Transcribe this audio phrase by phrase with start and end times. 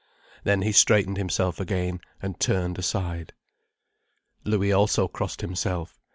[0.45, 3.33] Then he straightened himself again, and turned aside.
[4.43, 5.99] Louis also crossed himself.